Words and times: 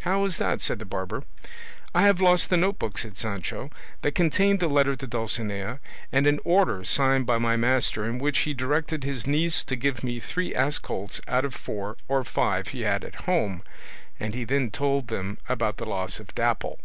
"How 0.00 0.24
is 0.24 0.38
that?" 0.38 0.62
said 0.62 0.78
the 0.78 0.86
barber. 0.86 1.24
"I 1.94 2.06
have 2.06 2.22
lost 2.22 2.48
the 2.48 2.56
note 2.56 2.78
book," 2.78 2.96
said 2.96 3.18
Sancho, 3.18 3.68
"that 4.00 4.12
contained 4.14 4.60
the 4.60 4.66
letter 4.66 4.96
to 4.96 5.06
Dulcinea, 5.06 5.78
and 6.10 6.26
an 6.26 6.40
order 6.42 6.84
signed 6.84 7.26
by 7.26 7.36
my 7.36 7.54
master 7.54 8.06
in 8.06 8.18
which 8.18 8.38
he 8.38 8.54
directed 8.54 9.04
his 9.04 9.26
niece 9.26 9.62
to 9.64 9.76
give 9.76 10.02
me 10.02 10.20
three 10.20 10.54
ass 10.54 10.78
colts 10.78 11.20
out 11.28 11.44
of 11.44 11.54
four 11.54 11.98
or 12.08 12.24
five 12.24 12.68
he 12.68 12.80
had 12.80 13.04
at 13.04 13.26
home;" 13.26 13.62
and 14.18 14.32
he 14.32 14.44
then 14.44 14.70
told 14.70 15.08
them 15.08 15.36
about 15.50 15.76
the 15.76 15.84
loss 15.84 16.18
of 16.18 16.34
Dapple. 16.34 16.78